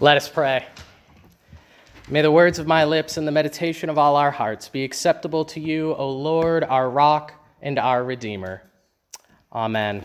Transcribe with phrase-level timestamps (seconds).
[0.00, 0.66] Let us pray.
[2.08, 5.44] May the words of my lips and the meditation of all our hearts be acceptable
[5.46, 7.32] to you, O Lord, our rock
[7.62, 8.62] and our Redeemer.
[9.52, 10.02] Amen.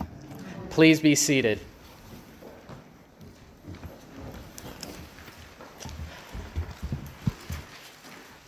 [0.69, 1.59] Please be seated.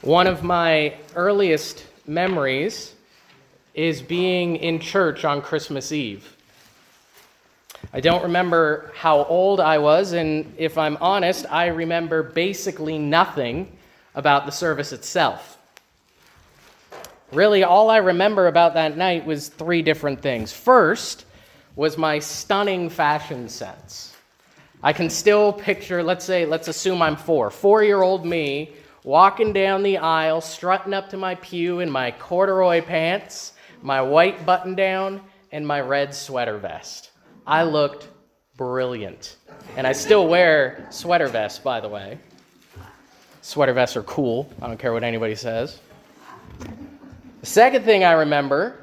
[0.01, 2.93] One of my earliest memories
[3.73, 6.37] is being in church on Christmas Eve.
[7.93, 13.77] I don't remember how old I was, and if I'm honest, I remember basically nothing
[14.15, 15.57] about the service itself.
[17.33, 20.53] Really, all I remember about that night was three different things.
[20.53, 21.25] First
[21.75, 24.15] was my stunning fashion sense.
[24.83, 28.73] I can still picture, let's say, let's assume I'm four, four year old me
[29.03, 34.45] walking down the aisle, strutting up to my pew in my corduroy pants, my white
[34.45, 37.10] button down, and my red sweater vest.
[37.45, 38.07] I looked
[38.57, 39.37] brilliant.
[39.75, 42.19] And I still wear sweater vests, by the way.
[43.41, 44.49] Sweater vests are cool.
[44.61, 45.79] I don't care what anybody says.
[47.39, 48.77] The second thing I remember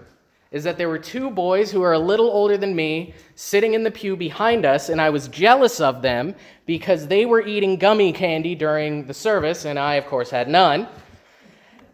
[0.51, 3.85] is that there were two boys who are a little older than me sitting in
[3.85, 6.35] the pew behind us, and I was jealous of them
[6.67, 10.89] because they were eating gummy candy during the service, and I, of course, had none.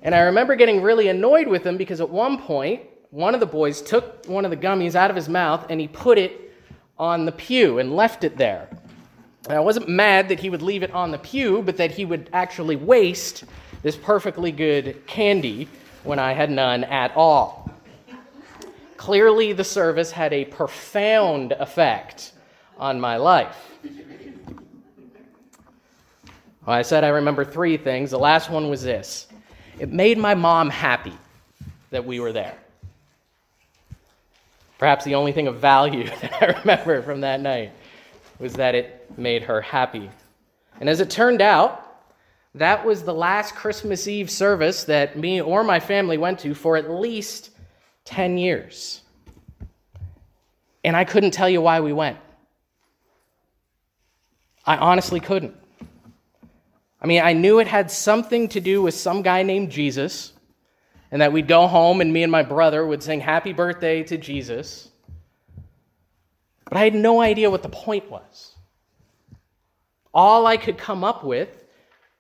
[0.02, 3.46] And I remember getting really annoyed with them because at one point, one of the
[3.46, 6.43] boys took one of the gummies out of his mouth and he put it
[6.98, 8.68] on the pew and left it there.
[9.48, 12.04] And I wasn't mad that he would leave it on the pew, but that he
[12.04, 13.44] would actually waste
[13.82, 15.68] this perfectly good candy
[16.02, 17.70] when I had none at all.
[18.96, 22.32] Clearly, the service had a profound effect
[22.78, 23.70] on my life.
[26.66, 28.10] Well, I said I remember three things.
[28.10, 29.28] The last one was this
[29.78, 31.12] it made my mom happy
[31.90, 32.56] that we were there.
[34.78, 37.72] Perhaps the only thing of value that I remember from that night
[38.38, 40.10] was that it made her happy.
[40.80, 41.80] And as it turned out,
[42.56, 46.76] that was the last Christmas Eve service that me or my family went to for
[46.76, 47.50] at least
[48.04, 49.02] 10 years.
[50.84, 52.18] And I couldn't tell you why we went.
[54.66, 55.54] I honestly couldn't.
[57.00, 60.33] I mean, I knew it had something to do with some guy named Jesus
[61.14, 64.18] and that we'd go home and me and my brother would sing happy birthday to
[64.18, 64.90] Jesus.
[66.64, 68.56] But I had no idea what the point was.
[70.12, 71.66] All I could come up with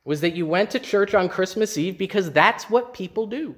[0.04, 3.56] was that you went to church on Christmas Eve because that's what people do.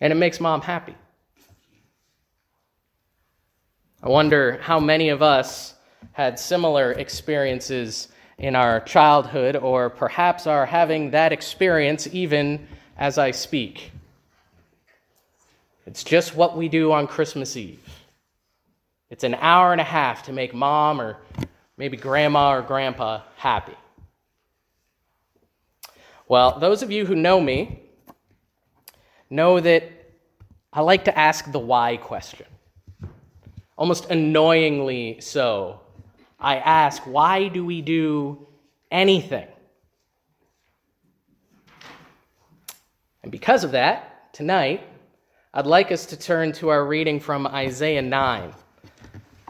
[0.00, 0.96] And it makes mom happy.
[4.02, 5.74] I wonder how many of us
[6.14, 8.08] had similar experiences
[8.40, 13.92] in our childhood, or perhaps are having that experience even as I speak.
[15.86, 17.86] It's just what we do on Christmas Eve.
[19.10, 21.18] It's an hour and a half to make mom or
[21.76, 23.76] maybe grandma or grandpa happy.
[26.26, 27.82] Well, those of you who know me
[29.28, 29.84] know that
[30.72, 32.46] I like to ask the why question.
[33.76, 35.80] Almost annoyingly so
[36.40, 38.46] I ask, why do we do
[38.90, 39.46] anything?
[43.22, 44.82] And because of that, tonight,
[45.52, 48.52] I'd like us to turn to our reading from Isaiah 9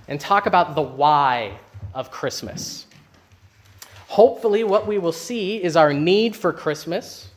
[0.08, 1.58] and talk about the why
[1.94, 2.86] of Christmas.
[4.08, 7.28] Hopefully, what we will see is our need for Christmas,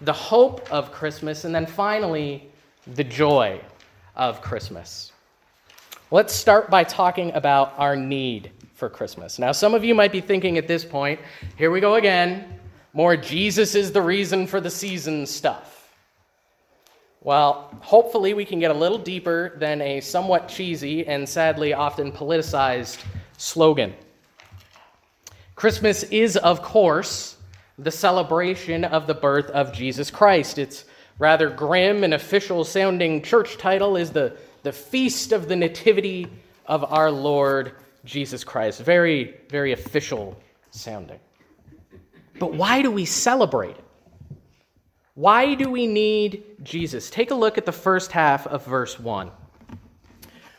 [0.00, 2.50] the hope of Christmas, and then finally,
[2.94, 3.60] the joy
[4.16, 5.12] of Christmas.
[6.10, 9.40] Let's start by talking about our need for Christmas.
[9.40, 11.18] Now, some of you might be thinking at this point,
[11.56, 12.60] here we go again,
[12.92, 15.92] more Jesus is the reason for the season stuff.
[17.20, 22.12] Well, hopefully, we can get a little deeper than a somewhat cheesy and sadly often
[22.12, 23.04] politicized
[23.36, 23.94] slogan.
[25.56, 27.36] Christmas is, of course,
[27.80, 30.56] the celebration of the birth of Jesus Christ.
[30.56, 30.84] Its
[31.18, 36.28] rather grim and official sounding church title is the, the Feast of the Nativity
[36.66, 37.72] of our Lord
[38.08, 38.80] Jesus Christ.
[38.80, 40.36] Very, very official
[40.70, 41.20] sounding.
[42.38, 43.84] But why do we celebrate it?
[45.14, 47.10] Why do we need Jesus?
[47.10, 49.30] Take a look at the first half of verse 1.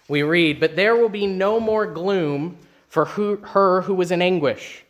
[0.08, 2.58] We read, But there will be no more gloom
[2.88, 4.84] for who, her who was in anguish.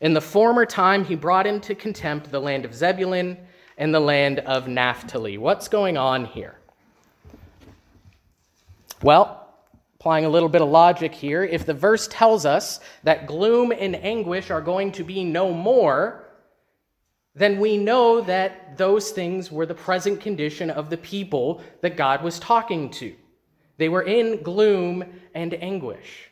[0.00, 3.36] In the former time, he brought into contempt the land of Zebulun
[3.78, 5.38] and the land of Naphtali.
[5.38, 6.56] What's going on here?
[9.02, 9.39] Well,
[10.00, 13.94] Applying a little bit of logic here, if the verse tells us that gloom and
[13.94, 16.24] anguish are going to be no more,
[17.34, 22.22] then we know that those things were the present condition of the people that God
[22.22, 23.14] was talking to.
[23.76, 25.04] They were in gloom
[25.34, 26.30] and anguish.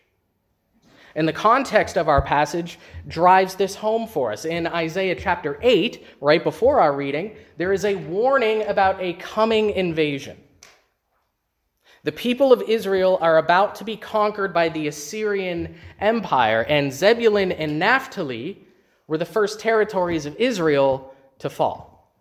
[1.15, 4.47] And the context of our passage drives this home for us.
[4.47, 9.73] In Isaiah chapter 8, right before our reading, there is a warning about a coming
[9.73, 10.39] invasion.
[12.05, 17.53] The people of Israel are about to be conquered by the Assyrian Empire, and Zebulun
[17.53, 18.65] and Naphtali
[19.07, 22.13] were the first territories of Israel to fall.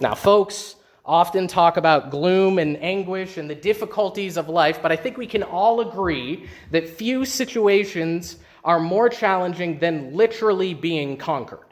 [0.00, 4.96] Now, folks often talk about gloom and anguish and the difficulties of life, but I
[4.96, 11.66] think we can all agree that few situations are more challenging than literally being conquered.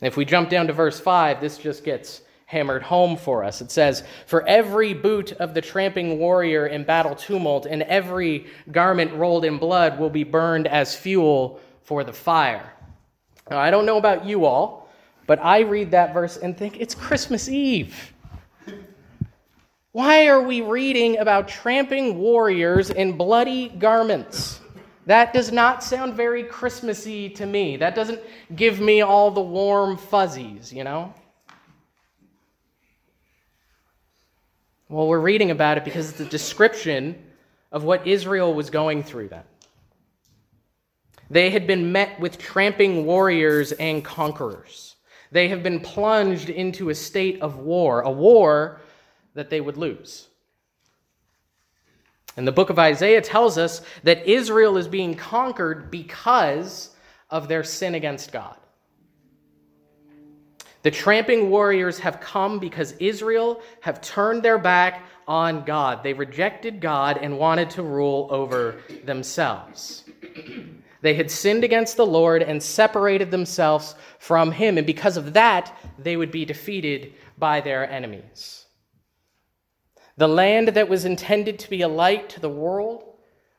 [0.00, 3.60] If we jump down to verse 5, this just gets hammered home for us.
[3.60, 9.12] It says, For every boot of the tramping warrior in battle tumult and every garment
[9.12, 12.72] rolled in blood will be burned as fuel for the fire.
[13.50, 14.88] Now, I don't know about you all,
[15.26, 18.14] but I read that verse and think it's Christmas Eve.
[19.92, 24.60] Why are we reading about tramping warriors in bloody garments?
[25.04, 27.76] That does not sound very Christmassy to me.
[27.76, 28.20] That doesn't
[28.56, 31.12] give me all the warm fuzzies, you know?
[34.88, 37.22] Well, we're reading about it because it's a description
[37.70, 39.42] of what Israel was going through then.
[41.30, 44.96] They had been met with tramping warriors and conquerors.
[45.30, 48.80] They have been plunged into a state of war, a war
[49.34, 50.28] that they would lose.
[52.38, 56.94] And the book of Isaiah tells us that Israel is being conquered because
[57.28, 58.56] of their sin against God.
[60.82, 66.02] The tramping warriors have come because Israel have turned their back on God.
[66.02, 70.04] They rejected God and wanted to rule over themselves.
[71.00, 75.76] They had sinned against the Lord and separated themselves from Him, and because of that,
[75.98, 78.66] they would be defeated by their enemies.
[80.16, 83.07] The land that was intended to be a light to the world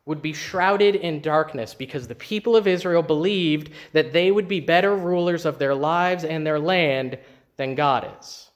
[0.10, 4.60] would be shrouded in darkness because the people of Israel believed that they would be
[4.60, 7.20] better rulers of their lives and their land
[7.58, 8.50] than God is.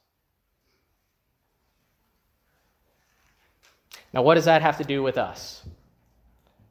[4.11, 5.61] Now, what does that have to do with us?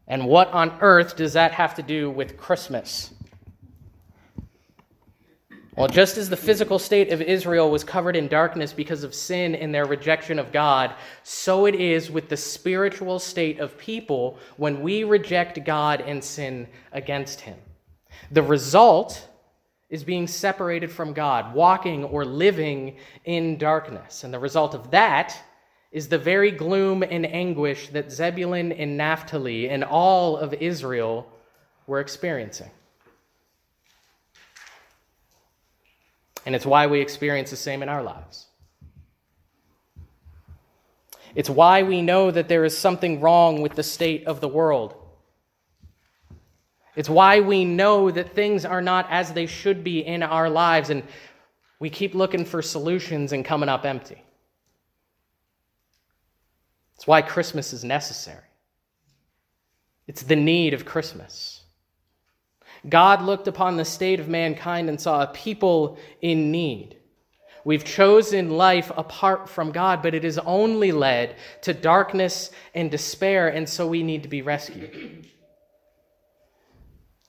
[0.08, 3.14] And what on earth does that have to do with Christmas?
[5.74, 9.54] Well, just as the physical state of Israel was covered in darkness because of sin
[9.54, 14.82] and their rejection of God, so it is with the spiritual state of people when
[14.82, 17.56] we reject God and sin against Him.
[18.32, 19.26] The result
[19.88, 24.24] is being separated from God, walking or living in darkness.
[24.24, 25.34] And the result of that
[25.90, 31.26] is the very gloom and anguish that Zebulun and Naphtali and all of Israel
[31.86, 32.70] were experiencing.
[36.44, 38.46] And it's why we experience the same in our lives.
[41.34, 44.94] It's why we know that there is something wrong with the state of the world.
[46.94, 50.90] It's why we know that things are not as they should be in our lives,
[50.90, 51.02] and
[51.78, 54.22] we keep looking for solutions and coming up empty.
[56.96, 58.44] It's why Christmas is necessary.
[60.06, 61.61] It's the need of Christmas.
[62.88, 66.96] God looked upon the state of mankind and saw a people in need.
[67.64, 73.48] We've chosen life apart from God, but it is only led to darkness and despair,
[73.48, 75.28] and so we need to be rescued.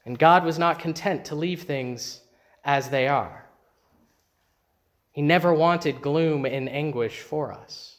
[0.05, 2.21] And God was not content to leave things
[2.65, 3.45] as they are.
[5.11, 7.97] He never wanted gloom and anguish for us.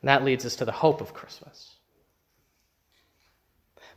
[0.00, 1.75] And that leads us to the hope of Christmas.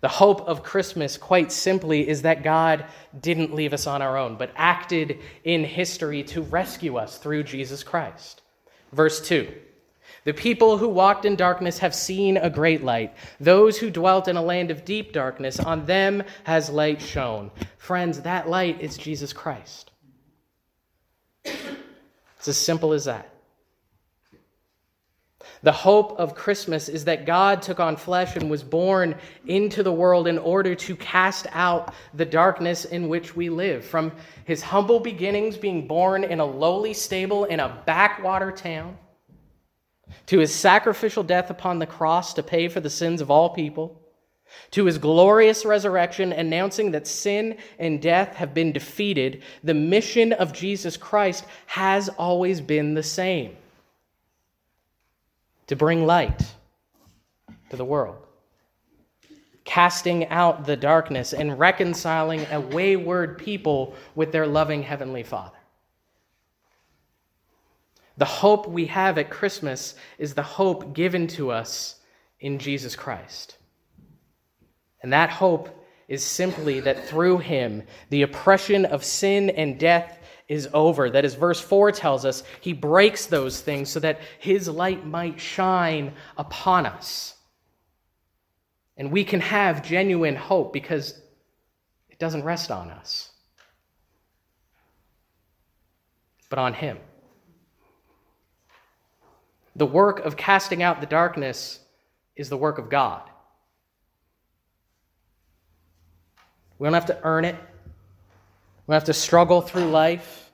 [0.01, 2.85] The hope of Christmas, quite simply, is that God
[3.19, 7.83] didn't leave us on our own, but acted in history to rescue us through Jesus
[7.83, 8.41] Christ.
[8.93, 9.51] Verse 2
[10.23, 13.13] The people who walked in darkness have seen a great light.
[13.41, 17.51] Those who dwelt in a land of deep darkness, on them has light shone.
[17.77, 19.91] Friends, that light is Jesus Christ.
[21.43, 23.33] It's as simple as that.
[25.61, 29.91] The hope of Christmas is that God took on flesh and was born into the
[29.91, 33.83] world in order to cast out the darkness in which we live.
[33.83, 34.13] From
[34.45, 38.97] his humble beginnings, being born in a lowly stable in a backwater town,
[40.27, 44.01] to his sacrificial death upon the cross to pay for the sins of all people,
[44.71, 50.53] to his glorious resurrection, announcing that sin and death have been defeated, the mission of
[50.53, 53.57] Jesus Christ has always been the same
[55.69, 56.41] to bring light
[57.69, 58.17] to the world,
[59.65, 65.55] casting out the darkness and reconciling a wayward people with their loving Heavenly Father.
[68.17, 71.97] The hope we have at Christmas is the hope given to us
[72.39, 73.57] in Jesus Christ.
[75.03, 75.69] And that hope
[76.07, 80.17] is simply that through him, the oppression of sin and death
[80.49, 81.09] is over.
[81.09, 85.39] That, as verse 4 tells us, he breaks those things so that his light might
[85.39, 87.35] shine upon us.
[88.97, 91.21] And we can have genuine hope because
[92.09, 93.31] it doesn't rest on us,
[96.49, 96.97] but on him.
[99.75, 101.79] The work of casting out the darkness
[102.35, 103.21] is the work of God.
[106.79, 107.55] We don't have to earn it.
[108.89, 110.51] We have to struggle through life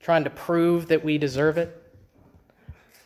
[0.00, 1.76] trying to prove that we deserve it.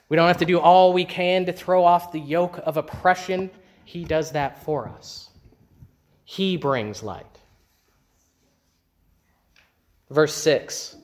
[0.09, 3.51] We don't have to do all we can to throw off the yoke of oppression.
[3.85, 5.31] He does that for us.
[6.23, 7.27] He brings light.
[10.11, 10.95] Verse 6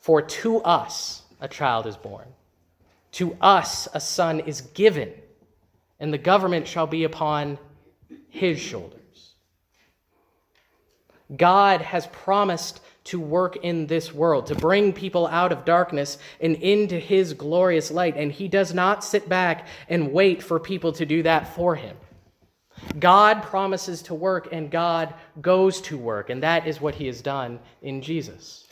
[0.00, 2.28] For to us a child is born
[3.12, 5.12] to us a son is given,
[6.00, 7.58] and the government shall be upon
[8.30, 8.97] his shoulders.
[11.36, 16.56] God has promised to work in this world, to bring people out of darkness and
[16.56, 21.06] into his glorious light, and he does not sit back and wait for people to
[21.06, 21.96] do that for him.
[22.98, 27.22] God promises to work, and God goes to work, and that is what he has
[27.22, 28.68] done in Jesus.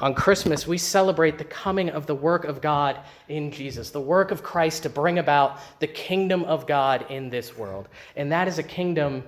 [0.00, 2.98] On Christmas, we celebrate the coming of the work of God
[3.28, 7.56] in Jesus, the work of Christ to bring about the kingdom of God in this
[7.56, 7.88] world.
[8.16, 9.22] And that is a kingdom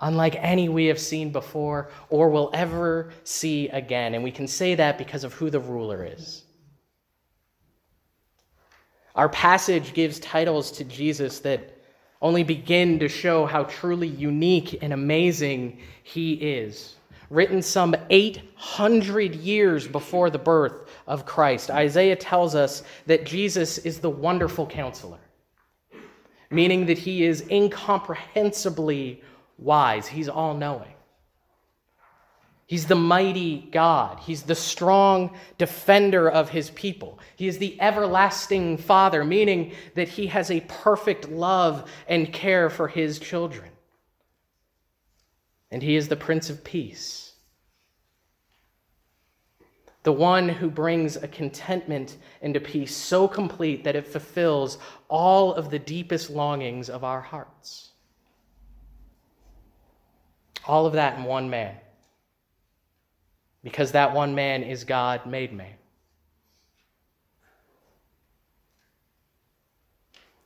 [0.00, 4.14] unlike any we have seen before or will ever see again.
[4.14, 6.44] And we can say that because of who the ruler is.
[9.14, 11.76] Our passage gives titles to Jesus that
[12.20, 16.96] only begin to show how truly unique and amazing he is
[17.30, 21.70] written some 800 years before the birth of Christ.
[21.70, 25.18] Isaiah tells us that Jesus is the wonderful counselor,
[26.50, 29.22] meaning that he is incomprehensibly
[29.58, 30.94] wise, he's all knowing.
[32.66, 34.20] He's the mighty God.
[34.20, 37.18] He's the strong defender of his people.
[37.36, 42.86] He is the everlasting Father, meaning that he has a perfect love and care for
[42.86, 43.70] his children
[45.70, 47.32] and he is the Prince of Peace.
[50.04, 55.52] The one who brings a contentment and a peace so complete that it fulfills all
[55.54, 57.90] of the deepest longings of our hearts.
[60.66, 61.76] All of that in one man.
[63.62, 65.74] Because that one man is God made man.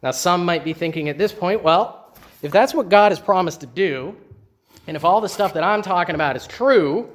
[0.03, 2.13] Now, some might be thinking at this point, well,
[2.43, 4.17] if that's what God has promised to do,
[4.87, 7.09] and if all the stuff that I'm talking about is true,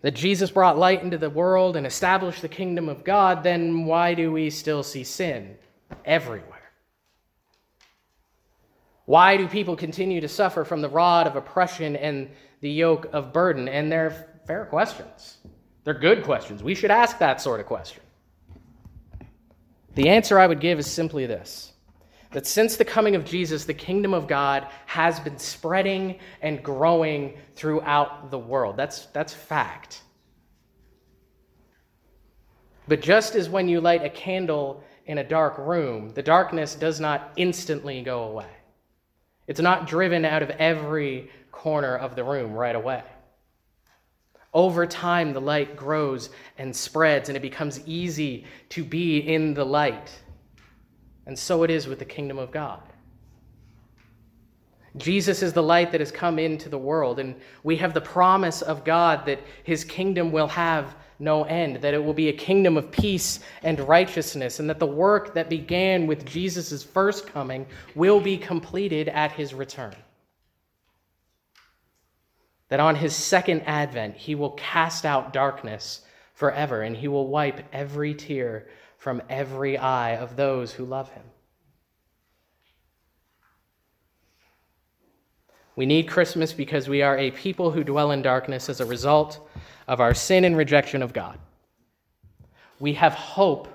[0.00, 4.14] that Jesus brought light into the world and established the kingdom of God, then why
[4.14, 5.56] do we still see sin
[6.04, 6.72] everywhere?
[9.04, 13.32] Why do people continue to suffer from the rod of oppression and the yoke of
[13.32, 13.68] burden?
[13.68, 15.38] And they're fair questions.
[15.84, 16.62] They're good questions.
[16.62, 18.02] We should ask that sort of question.
[19.94, 21.72] The answer I would give is simply this
[22.36, 27.38] that since the coming of Jesus, the kingdom of God has been spreading and growing
[27.54, 28.76] throughout the world.
[28.76, 30.02] That's, that's fact.
[32.86, 37.00] But just as when you light a candle in a dark room, the darkness does
[37.00, 38.50] not instantly go away.
[39.46, 43.02] It's not driven out of every corner of the room right away.
[44.52, 46.28] Over time, the light grows
[46.58, 50.12] and spreads, and it becomes easy to be in the light.
[51.26, 52.80] And so it is with the kingdom of God.
[54.96, 58.62] Jesus is the light that has come into the world, and we have the promise
[58.62, 62.76] of God that his kingdom will have no end, that it will be a kingdom
[62.76, 68.20] of peace and righteousness, and that the work that began with Jesus' first coming will
[68.20, 69.94] be completed at his return.
[72.68, 76.02] That on his second advent, he will cast out darkness
[76.34, 78.66] forever, and he will wipe every tear
[79.06, 81.22] from every eye of those who love him.
[85.76, 89.48] We need Christmas because we are a people who dwell in darkness as a result
[89.86, 91.38] of our sin and rejection of God.
[92.80, 93.68] We have hope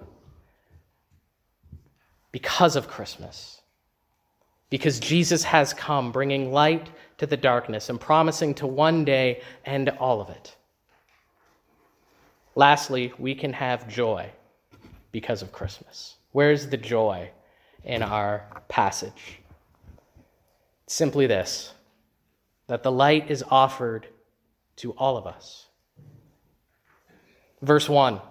[2.34, 3.62] because of Christmas,
[4.70, 9.88] because Jesus has come, bringing light to the darkness and promising to one day end
[9.98, 10.58] all of it.
[12.54, 14.30] Lastly, we can have joy
[15.12, 16.16] because of Christmas?
[16.32, 17.30] Where's the joy
[17.84, 19.40] in our passage?
[20.88, 21.74] Simply this
[22.68, 24.08] that the light is offered
[24.78, 25.68] to all of us.
[27.62, 28.22] Verse 1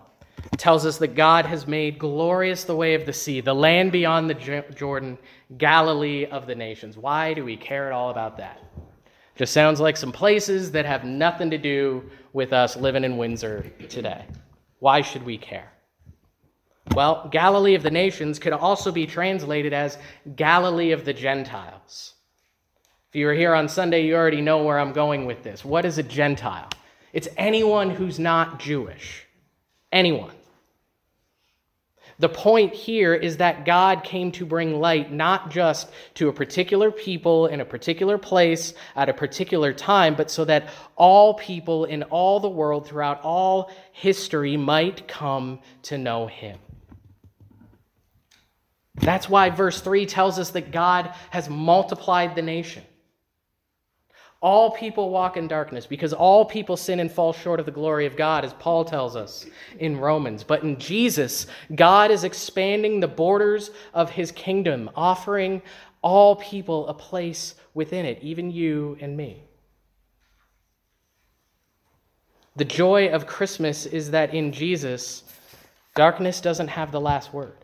[0.56, 4.30] tells us that God has made glorious the way of the sea, the land beyond
[4.30, 5.18] the Jordan,
[5.58, 6.96] Galilee of the nations.
[6.96, 8.62] Why do we care at all about that?
[9.36, 13.70] Just sounds like some places that have nothing to do with us living in Windsor
[13.88, 14.24] today.
[14.78, 15.70] Why should we care?
[16.94, 19.96] Well, Galilee of the nations could also be translated as
[20.34, 22.14] Galilee of the Gentiles.
[23.08, 25.64] If you were here on Sunday, you already know where I'm going with this.
[25.64, 26.68] What is a Gentile?
[27.12, 29.26] It's anyone who's not Jewish.
[29.92, 30.34] Anyone.
[32.18, 36.90] The point here is that God came to bring light not just to a particular
[36.90, 42.02] people in a particular place at a particular time, but so that all people in
[42.04, 46.58] all the world throughout all history might come to know Him.
[49.00, 52.84] That's why verse 3 tells us that God has multiplied the nation.
[54.42, 58.06] All people walk in darkness because all people sin and fall short of the glory
[58.06, 59.44] of God, as Paul tells us
[59.78, 60.44] in Romans.
[60.44, 65.60] But in Jesus, God is expanding the borders of his kingdom, offering
[66.02, 69.44] all people a place within it, even you and me.
[72.56, 75.22] The joy of Christmas is that in Jesus,
[75.94, 77.56] darkness doesn't have the last word.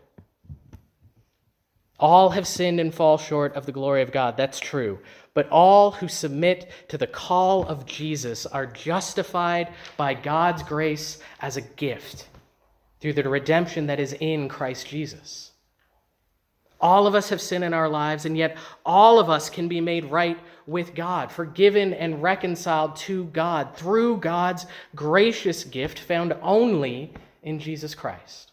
[1.99, 4.37] All have sinned and fall short of the glory of God.
[4.37, 4.99] That's true.
[5.33, 11.57] But all who submit to the call of Jesus are justified by God's grace as
[11.57, 12.27] a gift
[12.99, 15.51] through the redemption that is in Christ Jesus.
[16.79, 19.81] All of us have sin in our lives, and yet all of us can be
[19.81, 20.37] made right
[20.67, 27.95] with God, forgiven and reconciled to God through God's gracious gift found only in Jesus
[27.95, 28.51] Christ.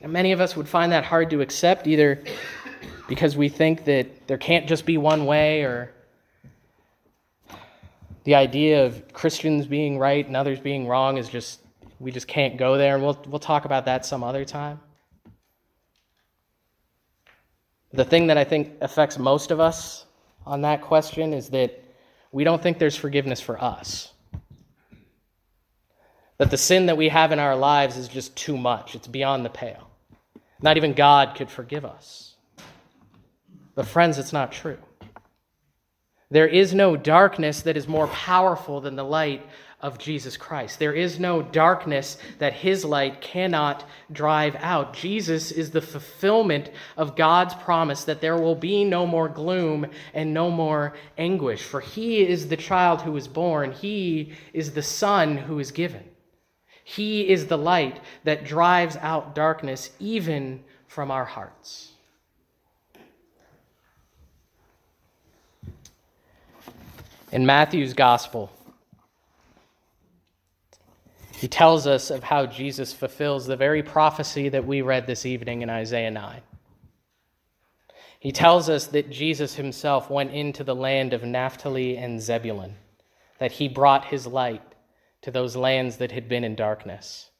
[0.00, 2.22] And many of us would find that hard to accept, either
[3.08, 5.92] because we think that there can't just be one way or
[8.24, 11.60] the idea of Christians being right and others being wrong is just,
[12.00, 12.94] we just can't go there.
[12.96, 14.80] And we'll, we'll talk about that some other time.
[17.92, 20.04] The thing that I think affects most of us
[20.44, 21.82] on that question is that
[22.32, 24.12] we don't think there's forgiveness for us.
[26.38, 29.44] That the sin that we have in our lives is just too much, it's beyond
[29.44, 29.85] the pale.
[30.60, 32.34] Not even God could forgive us.
[33.74, 34.78] But, friends, it's not true.
[36.30, 39.46] There is no darkness that is more powerful than the light
[39.80, 40.78] of Jesus Christ.
[40.78, 44.94] There is no darkness that his light cannot drive out.
[44.94, 50.32] Jesus is the fulfillment of God's promise that there will be no more gloom and
[50.32, 55.36] no more anguish, for he is the child who is born, he is the son
[55.36, 56.02] who is given.
[56.88, 61.92] He is the light that drives out darkness even from our hearts.
[67.32, 68.50] in Matthew's gospel,
[71.32, 75.60] he tells us of how Jesus fulfills the very prophecy that we read this evening
[75.62, 76.40] in Isaiah 9.
[78.18, 82.76] He tells us that Jesus himself went into the land of Naphtali and Zebulun,
[83.38, 84.62] that he brought his light
[85.22, 87.30] to those lands that had been in darkness.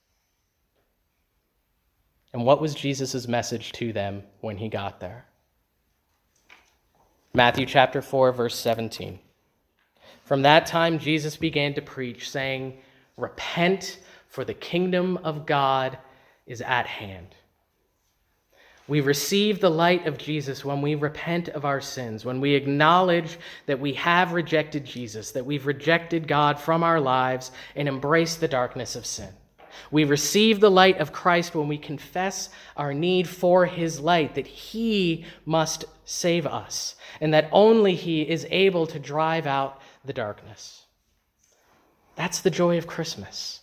[2.33, 5.27] And what was Jesus' message to them when he got there?
[7.33, 9.19] Matthew chapter 4, verse 17.
[10.25, 12.79] From that time, Jesus began to preach, saying,
[13.17, 15.99] Repent, for the kingdom of God
[16.47, 17.35] is at hand.
[18.88, 23.37] We receive the light of Jesus when we repent of our sins, when we acknowledge
[23.66, 28.49] that we have rejected Jesus, that we've rejected God from our lives and embraced the
[28.49, 29.31] darkness of sin.
[29.90, 34.46] We receive the light of Christ when we confess our need for his light, that
[34.46, 40.85] he must save us, and that only he is able to drive out the darkness.
[42.14, 43.61] That's the joy of Christmas.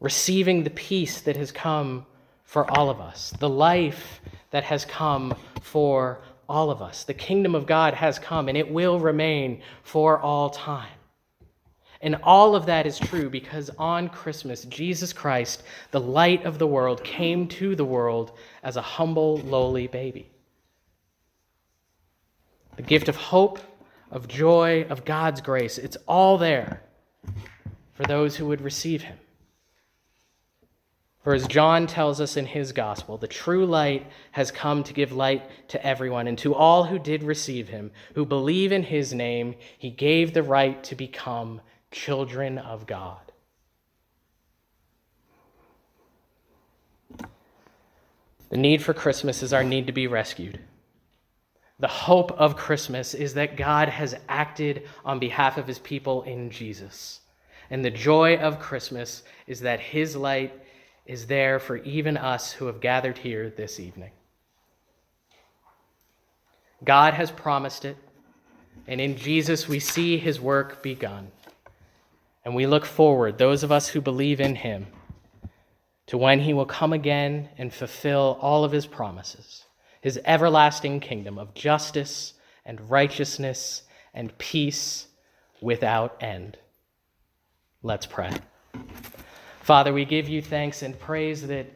[0.00, 2.06] Receiving the peace that has come
[2.44, 7.04] for all of us, the life that has come for all of us.
[7.04, 10.88] The kingdom of God has come and it will remain for all time.
[12.00, 16.66] And all of that is true because on Christmas, Jesus Christ, the light of the
[16.66, 20.30] world, came to the world as a humble, lowly baby
[22.76, 23.58] the gift of hope,
[24.10, 25.78] of joy, of God's grace.
[25.78, 26.82] It's all there
[27.94, 29.18] for those who would receive him.
[31.24, 35.10] For as John tells us in his gospel, the true light has come to give
[35.10, 39.54] light to everyone, and to all who did receive him, who believe in his name,
[39.78, 43.32] he gave the right to become children of God.
[48.50, 50.60] The need for Christmas is our need to be rescued.
[51.78, 56.50] The hope of Christmas is that God has acted on behalf of his people in
[56.50, 57.20] Jesus.
[57.70, 60.60] And the joy of Christmas is that his light
[61.06, 64.10] is there for even us who have gathered here this evening.
[66.82, 67.96] God has promised it,
[68.86, 71.30] and in Jesus we see his work begun.
[72.44, 74.86] And we look forward, those of us who believe in him,
[76.06, 79.64] to when he will come again and fulfill all of his promises,
[80.02, 82.34] his everlasting kingdom of justice
[82.66, 85.06] and righteousness and peace
[85.62, 86.58] without end.
[87.82, 88.30] Let's pray.
[89.64, 91.66] Father, we give you thanks and praise that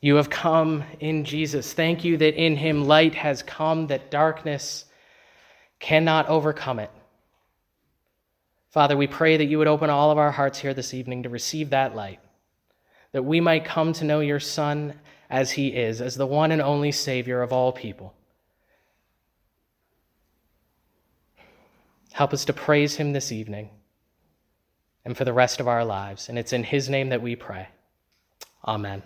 [0.00, 1.72] you have come in Jesus.
[1.72, 4.84] Thank you that in him light has come, that darkness
[5.80, 6.90] cannot overcome it.
[8.70, 11.28] Father, we pray that you would open all of our hearts here this evening to
[11.28, 12.20] receive that light,
[13.10, 14.94] that we might come to know your Son
[15.28, 18.14] as he is, as the one and only Savior of all people.
[22.12, 23.70] Help us to praise him this evening
[25.04, 26.28] and for the rest of our lives.
[26.28, 27.68] And it's in his name that we pray.
[28.66, 29.02] Amen.